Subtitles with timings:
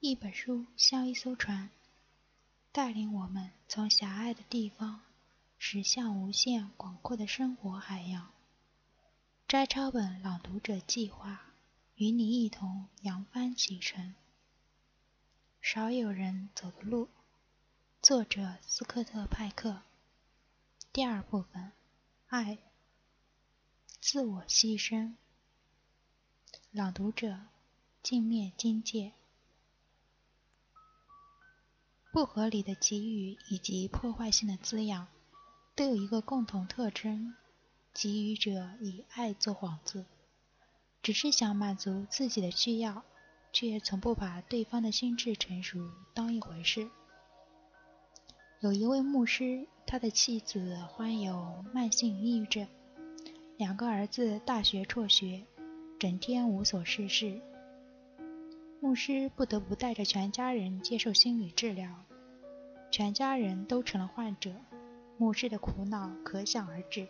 [0.00, 1.70] 一本书像一艘船，
[2.70, 5.00] 带领我们从狭隘的地方
[5.58, 8.30] 驶向无限广阔的生活海洋。
[9.48, 11.52] 摘抄本朗读者计划
[11.96, 14.14] 与你一同扬帆启程。
[15.60, 17.08] 少有人走的路，
[18.00, 19.82] 作者斯科特·派克。
[20.92, 21.72] 第二部分，
[22.28, 22.58] 爱，
[24.00, 25.14] 自我牺牲。
[26.70, 27.40] 朗读者，
[28.00, 29.14] 镜面金界。
[32.18, 35.06] 不合理的给予以及破坏性的滋养，
[35.76, 37.32] 都有一个共同特征：
[37.94, 40.04] 给予者以爱做幌子，
[41.00, 43.04] 只是想满足自己的需要，
[43.52, 45.78] 却从不把对方的心智成熟
[46.12, 46.90] 当一回事。
[48.58, 52.66] 有一位牧师，他的妻子患有慢性抑郁症，
[53.56, 55.46] 两个儿子大学辍学，
[56.00, 57.40] 整天无所事事。
[58.80, 62.04] 牧师不得不带着全家人接受心理治疗，
[62.90, 64.52] 全家人都成了患者，
[65.18, 67.06] 牧师的苦恼可想而知。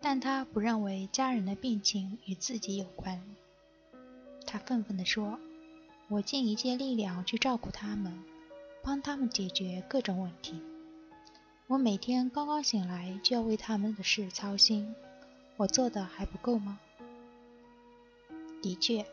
[0.00, 3.22] 但他不认为家人的病情与自己有关。
[4.46, 5.38] 他愤愤地说
[6.08, 8.22] ：“我尽一切力量去照顾他们，
[8.82, 10.60] 帮他们解决各种问题。
[11.66, 14.94] 我每天刚刚醒来就要为他们的事操心，
[15.56, 16.78] 我做的还不够吗？”
[18.62, 19.06] 的确。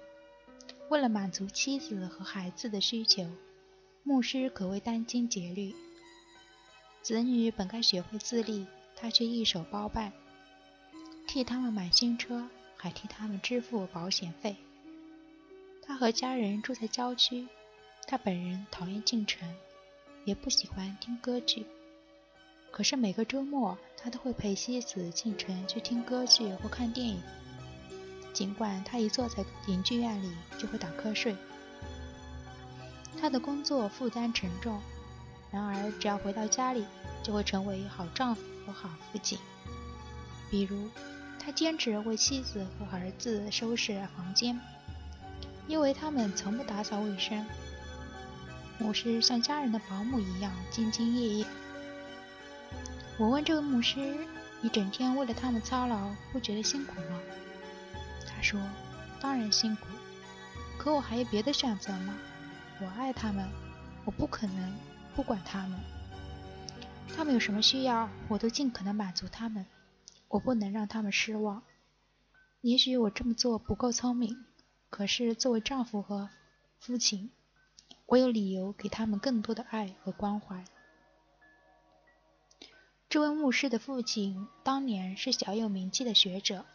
[0.90, 3.26] 为了满足妻子和孩子的需求，
[4.06, 5.74] 牧师可谓殚精竭虑。
[7.02, 10.12] 子女本该学会自立，他却一手包办，
[11.26, 14.58] 替他们买新车，还替他们支付保险费。
[15.82, 17.48] 他和家人住在郊区，
[18.06, 19.48] 他本人讨厌进城，
[20.26, 21.66] 也不喜欢听歌剧。
[22.72, 27.22] 可是每个周末，他都会陪妻子进城去听歌剧或看电影。
[28.34, 31.36] 尽管他一坐在影剧院里就会打瞌睡，
[33.24, 34.82] 他的工作负担沉重，
[35.50, 36.84] 然而只要回到家里，
[37.24, 39.40] 就会成为好丈夫和好父亲。
[40.52, 40.90] 比如，
[41.40, 44.60] 他坚持为妻子和儿子收拾房间，
[45.68, 47.46] 因为他们从不打扫卫生。
[48.78, 51.46] 牧师像家人的保姆一样兢兢业业。
[53.18, 54.18] 我问这位牧师
[54.60, 57.18] ：“你整天为了他们操劳，不觉得辛苦吗？”
[58.28, 58.60] 他说
[59.22, 59.84] ：“当然辛苦，
[60.78, 62.14] 可我还有别的选择吗？
[62.84, 63.48] 我爱他们，
[64.04, 64.78] 我不可能
[65.16, 65.80] 不管他们。
[67.16, 69.66] 他们有什么需要，我都尽可能满足他们。
[70.28, 71.64] 我不能让他们失望。
[72.62, 74.46] 也许我这么做不够聪明，
[74.90, 76.30] 可是作为丈夫和
[76.80, 77.32] 父亲，
[78.08, 80.66] 我有理由给他们更多的爱和关怀。”
[83.08, 86.66] 这位牧师的父亲当年是小有名气的学者。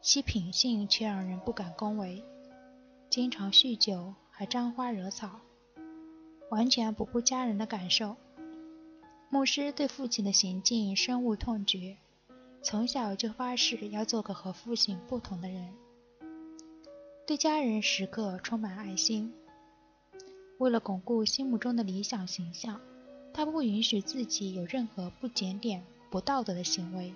[0.00, 2.24] 其品性却让人不敢恭维，
[3.08, 5.38] 经常酗酒，还沾花惹草，
[6.50, 8.16] 完全不顾家人的感受。
[9.30, 11.96] 牧师对父亲的行径深恶痛绝，
[12.60, 15.72] 从小就发誓要做个和父亲不同的人，
[17.24, 19.32] 对家人时刻充满爱心。
[20.58, 22.80] 为了巩固心目中的理想形象，
[23.32, 27.14] 他不允许自己有任何不检点、不道德的行为。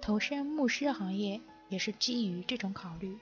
[0.00, 3.18] 投身牧师行业也是基于这种考虑。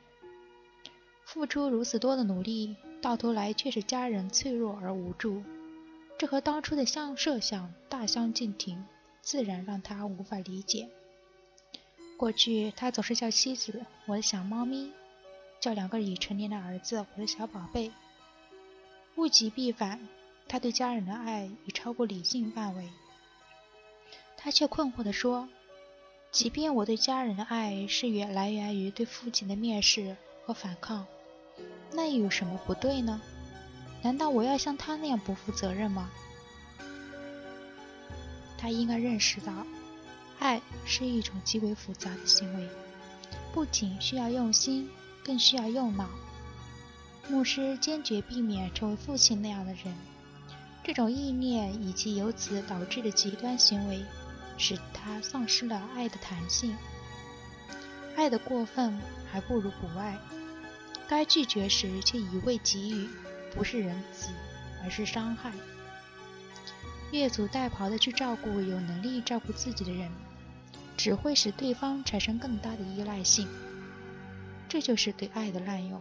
[1.26, 5.42] 付出如此多的努力，到头来却是家人脆弱而无助，
[6.16, 8.86] 这和当初的相设想大相径庭，
[9.22, 10.88] 自然让他无法理解。
[12.16, 14.92] 过去他总是叫妻子“我的小猫咪”，
[15.60, 17.90] 叫两个已成年的儿子“我的小宝贝”。
[19.16, 20.06] 物极必反，
[20.46, 22.88] 他对家人的爱已超过理性范围。
[24.36, 25.48] 他却困惑地说。
[26.32, 31.06] 即便我对家人的爱是源来源于对父亲的蔑视和反抗，
[31.92, 33.20] 那又有什么不对呢？
[34.02, 36.10] 难道我要像他那样不负责任吗？
[38.58, 39.52] 他应该认识到，
[40.38, 42.68] 爱是一种极为复杂的行为，
[43.52, 44.90] 不仅需要用心，
[45.24, 46.08] 更需要用脑。
[47.28, 49.94] 牧师坚决避免成为父亲那样的人，
[50.84, 54.04] 这种意念以及由此导致的极端行为。
[54.58, 56.74] 使他丧失了爱的弹性。
[58.16, 58.98] 爱的过分
[59.30, 60.16] 还不如不爱。
[61.08, 63.08] 该拒绝时却一味给予，
[63.54, 64.32] 不是仁慈，
[64.82, 65.52] 而是伤害。
[67.12, 70.10] 越俎代庖的去照顾有能力照顾自己的人，
[70.96, 73.48] 只会使对方产生更大的依赖性。
[74.68, 76.00] 这就是对爱的滥用。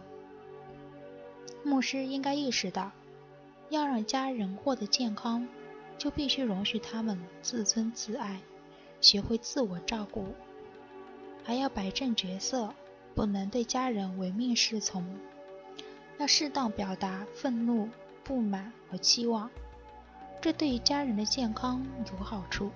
[1.64, 2.92] 牧师应该意识到，
[3.70, 5.46] 要让家人获得健康。
[5.98, 8.38] 就必须容许他们自尊自爱，
[9.00, 10.34] 学会自我照顾，
[11.42, 12.74] 还要摆正角色，
[13.16, 15.02] 不能对家人唯命是从。
[16.18, 17.88] 要适当表达愤怒、
[18.22, 19.50] 不满和期望，
[20.38, 21.82] 这对于家人的健康
[22.12, 22.70] 有好处。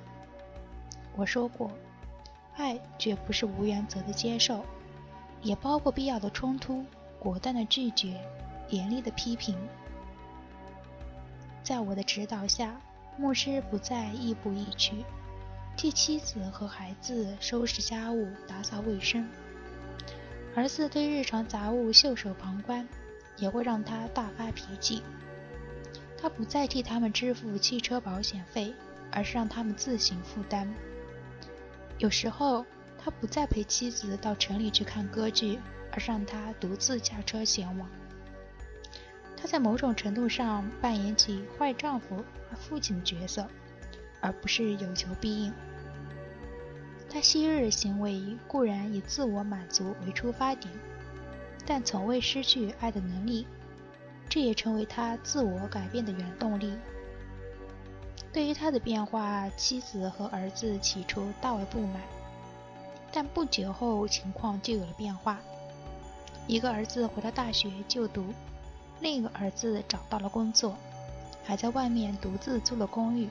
[1.14, 1.70] 我说过，
[2.56, 4.64] 爱绝不是无原则的接受，
[5.42, 6.87] 也包括必要的冲突、
[7.19, 8.19] 果断的拒绝、
[8.70, 9.54] 严厉的批评。
[11.62, 12.81] 在我的指导下，
[13.19, 15.04] 牧师不再亦步亦趋，
[15.76, 19.28] 替妻子和孩子收拾家务、打扫卫生。
[20.55, 22.87] 儿子对日常杂物袖手旁观。
[23.41, 25.02] 也会让他大发脾气。
[26.20, 28.75] 他不再替他们支付汽车保险费，
[29.11, 30.70] 而是让他们自行负担。
[31.97, 32.67] 有时候，
[32.99, 35.58] 他不再陪妻子到城里去看歌剧，
[35.91, 37.88] 而是让他独自驾车前往。
[39.38, 43.49] 他在某种程度上扮演起坏丈夫和父亲的角色，
[44.20, 45.50] 而不是有求必应。
[47.12, 50.72] 他昔日的行为固然以自我满足为出发点。
[51.66, 53.46] 但从未失去爱的能力，
[54.28, 56.72] 这也成为他自我改变的原动力。
[58.32, 62.00] 对于他的变化，妻子和儿子起初大为不满，
[63.12, 65.38] 但不久后情况就有了变化。
[66.46, 68.24] 一个儿子回到大学就读，
[69.00, 70.76] 另一个儿子找到了工作，
[71.44, 73.28] 还在外面独自租了公寓。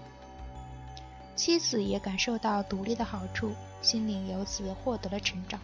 [1.40, 5.58] 妻子也感受到独立的好处，心灵由此获得了成长。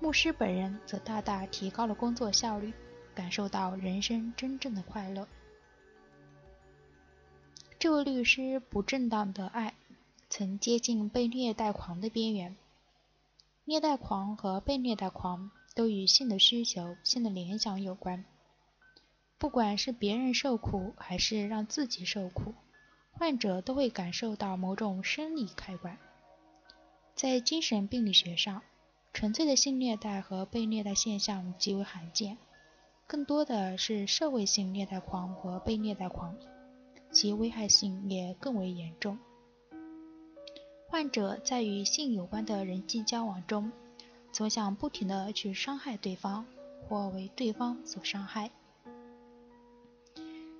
[0.00, 2.72] 牧师本人则大大提高了工作效率，
[3.14, 5.28] 感受到人生真正的快乐。
[7.78, 9.74] 这位律师不正当的爱
[10.28, 12.56] 曾接近被虐待狂的边缘。
[13.64, 18.24] 虐待狂和被虐待狂都与性的需求、性的联想有关。
[19.38, 22.54] 不管是别人受苦，还是让自己受苦，
[23.12, 25.98] 患者都会感受到某种生理开关。
[27.14, 28.62] 在精神病理学上。
[29.14, 32.38] 纯粹的性虐待和被虐待现象极为罕见，
[33.06, 36.34] 更多的是社会性虐待狂和被虐待狂，
[37.10, 39.18] 其危害性也更为严重。
[40.88, 43.70] 患者在与性有关的人际交往中，
[44.32, 46.46] 总想不停地去伤害对方，
[46.88, 48.50] 或为对方所伤害。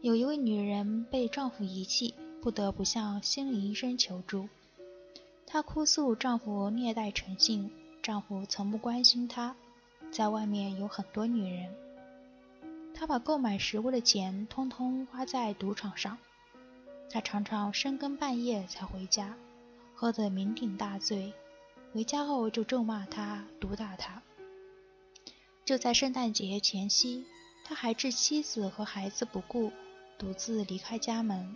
[0.02, 4.48] 有一位女人被丈夫遗弃，不得不向心理医生求助。
[5.46, 7.70] 她哭诉丈夫虐待成性。
[8.02, 9.54] 丈夫从不关心她，
[10.10, 11.72] 在外面有很多女人。
[12.92, 16.18] 她把购买食物的钱通通花在赌场上。
[17.08, 19.36] 他常常深更半夜才回家，
[19.94, 21.32] 喝得酩酊大醉，
[21.92, 24.20] 回家后就咒骂她、毒打她。
[25.64, 27.24] 就在圣诞节前夕，
[27.64, 29.70] 他还置妻子和孩子不顾，
[30.18, 31.54] 独自离开家门。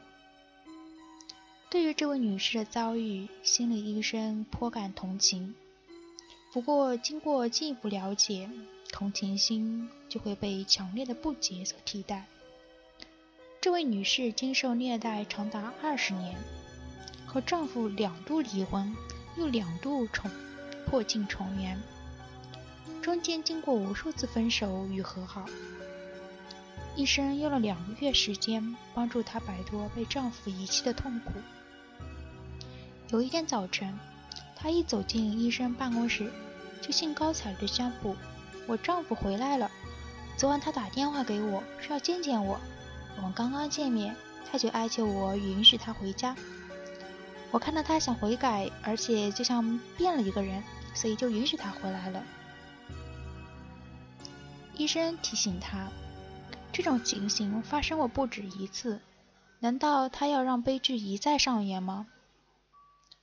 [1.69, 5.55] 对于这位女士的遭遇，心理医生颇感同情。
[6.53, 8.49] 不过，经过进一步了解，
[8.93, 12.27] 同情心就会被强烈的不解所替代。
[13.61, 16.37] 这位女士经受虐待长达二十年，
[17.27, 18.97] 和丈夫两度离婚，
[19.37, 20.31] 又两度重
[20.87, 21.83] 破镜重圆，
[23.03, 25.45] 中间经过无数次分手与和好。
[26.95, 31.33] 医生用了两个月时间帮助她摆脱被丈夫遗弃的痛苦。
[33.09, 33.97] 有一天早晨，
[34.57, 36.33] 她一走进医生办公室。
[36.83, 38.15] 就兴高采烈宣布
[38.69, 39.71] ：“我丈夫回来了。
[40.37, 42.61] 昨晚他打电话给我，说要见见我。
[43.17, 44.15] 我们刚刚见面，
[44.51, 46.37] 他就哀求我允许他回家。
[47.51, 50.63] 我看到他想悔改，而且就像变了一个人，
[50.95, 52.23] 所以就允许他回来了。”
[54.77, 55.89] 医生提醒他
[56.73, 59.01] ：“这种情形发生过不止一次，
[59.61, 62.07] 难道他要让悲剧一再上演吗？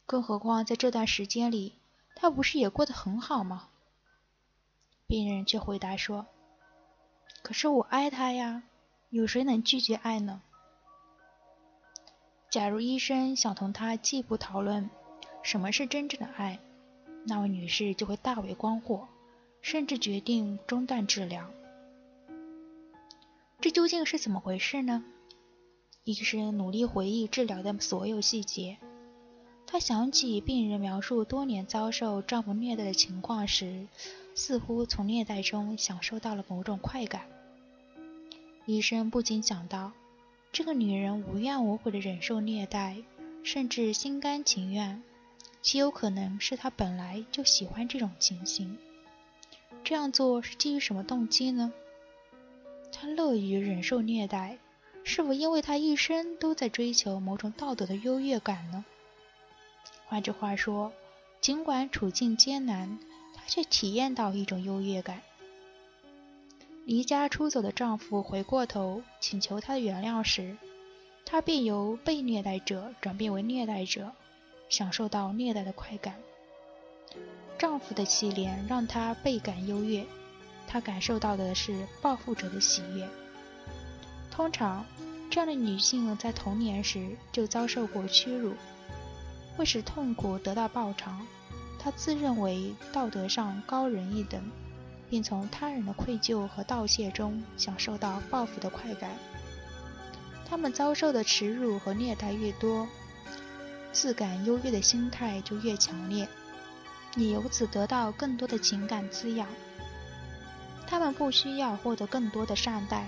[0.06, 1.74] 更何况在这段时间里。”
[2.16, 3.70] 他不是也过得很好吗？
[5.08, 6.28] 病人却回答说
[7.42, 8.64] ：“可是我爱他呀，
[9.10, 10.42] 有谁能拒绝爱呢？”
[12.50, 14.90] 假如医生想同他进一步讨论
[15.42, 16.60] 什么是真正的爱，
[17.26, 19.08] 那位女士就会大为光火，
[19.62, 21.50] 甚至决定中断治疗。
[23.60, 25.04] 这究竟是怎么回事呢？
[26.04, 28.78] 医生努力回忆治疗的所有细节。
[29.74, 33.88] 她想起病人描述多年遭受丈夫虐待的情况时，
[34.36, 37.24] 似乎从虐待中享受到了某种快感。
[38.68, 39.92] 医生不禁想到，
[40.52, 42.98] 这个女人无怨无悔地忍受虐待，
[43.44, 45.02] 甚至心甘情愿，
[45.64, 48.78] 极有可能是她本来就喜欢这种情形。
[49.84, 51.74] 这样做是基于什么动机呢？
[52.92, 54.60] 她乐于忍受虐待，
[55.04, 58.86] 是否因为她一生都在追求某种道德的优越感呢？
[60.14, 60.94] 换句话说，
[61.42, 63.00] 尽管处境艰难，
[63.34, 65.24] 她却体验到一种优越感。
[66.86, 70.56] 离家出走的丈夫回过头请求她的原谅时，
[71.26, 74.12] 她便由被虐待者转变为虐待者，
[74.70, 76.14] 享受到虐待的快感。
[77.58, 80.06] 丈夫的气怜让她倍感优越，
[80.68, 83.10] 她感受到的是报复者的喜悦。
[84.30, 84.86] 通常，
[85.32, 88.54] 这样的女性在童年时就遭受过屈辱，
[89.56, 91.26] 会使痛苦得到报偿，
[91.80, 94.42] 他自认为道德上高人一等。
[95.10, 99.12] 并从他人的愧疚和道谢中享受到报复的快感。
[100.44, 102.88] 他们遭受的耻辱和虐待越多，
[103.92, 106.28] 自感优越的心态就越强烈，
[107.16, 109.48] 也由此得到更多的情感滋养。
[110.88, 113.08] 他们不需要获得更多的善待，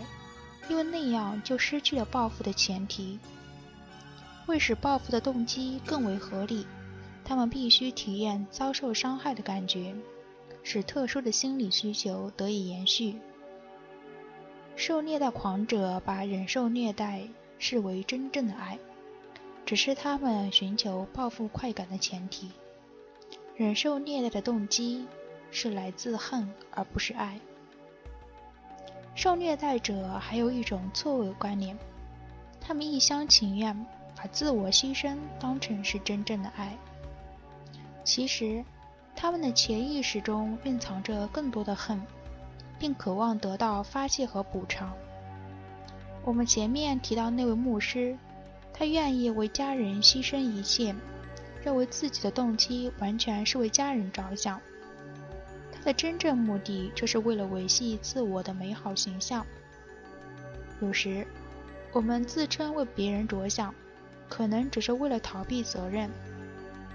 [0.69, 3.17] 因为那样就失去了报复的前提。
[4.47, 6.65] 为使报复的动机更为合理，
[7.23, 9.95] 他们必须体验遭受伤害的感觉。
[10.67, 13.19] 使特殊的心理需求得以延续。
[14.75, 17.21] 受虐待狂者把忍受虐待
[17.59, 18.79] 视为真正的爱，
[19.63, 22.49] 只是他们寻求报复快感的前提。
[23.55, 25.05] 忍受虐待的动机
[25.51, 27.39] 是来自恨，而不是爱。
[29.13, 31.77] 受虐待者还有一种错误观念，
[32.59, 33.85] 他们一厢情愿
[34.25, 36.75] 把自我牺牲当成是真正的爱。
[38.03, 38.65] 其实。
[39.17, 42.01] 他们的潜意识中蕴藏着更多的恨，
[42.77, 44.93] 并渴望得到发泄和补偿。
[46.25, 48.17] 我们前面提到那位牧师，
[48.73, 50.93] 他愿意为家人牺牲一切，
[51.63, 54.59] 认为自己的动机完全是为家人着想。
[55.71, 59.45] 他的真正目的就是为了维系自我的美好形象。
[60.81, 61.25] 有时，
[61.93, 63.73] 我们自称为别人着想，
[64.29, 66.09] 可能只是为了逃避责任，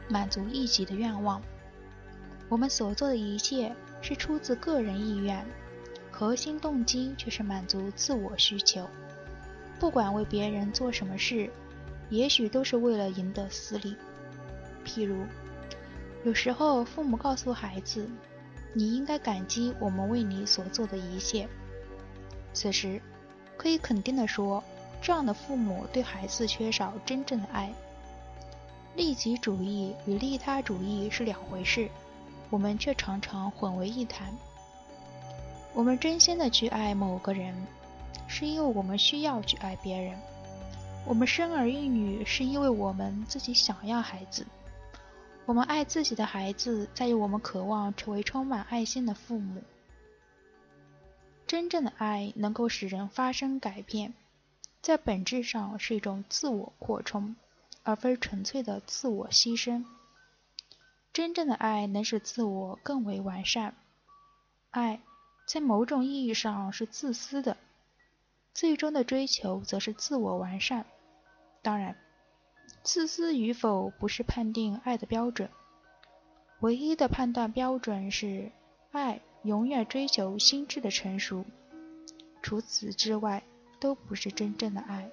[0.08, 1.40] 满足一己的愿望。
[2.48, 5.44] 我们所做的一切是出自个人意愿，
[6.10, 8.88] 核心动机却是满足自我需求。
[9.78, 11.48] 不管为别人做什么事，
[12.08, 13.96] 也许都是为了赢得私利。
[14.84, 15.24] 譬如，
[16.24, 18.06] 有时候父母告诉孩子
[18.74, 21.48] ：“你应该感激我们为你所做的一切。”
[22.52, 23.00] 此时，
[23.56, 24.62] 可以肯定地说，
[25.00, 27.72] 这样的父母对孩子缺少真正的爱。
[28.96, 31.88] 利己主义与利他主义是两回事。
[32.50, 34.34] 我们却常常混为一谈。
[35.72, 37.54] 我们真心的去爱某个人，
[38.26, 40.16] 是因为我们需要去爱别人；
[41.06, 44.42] 我们生儿育女，是因为我们自己想要孩子；
[45.46, 49.62] 我们爱自己的孩子，在于我们渴望成为充满爱心的父母。
[51.46, 54.12] 真正的爱能够使人发生改变，
[54.82, 57.36] 在本质上是一种自我扩充，
[57.82, 59.84] 而非纯粹的自我牺牲。
[61.12, 63.74] 真正的爱能使自我更为完善。
[64.70, 65.00] 爱
[65.46, 67.56] 在某种意义上是自私的，
[68.54, 70.86] 最终的追求则是自我完善。
[71.60, 71.96] 当然，
[72.82, 75.50] 自私与否不是判定爱的标准，
[76.60, 78.50] 唯一的判断标准是
[78.92, 81.44] 爱永远追求心智的成熟。
[82.40, 83.42] 除此之外，
[83.80, 85.10] 都不是真正的爱。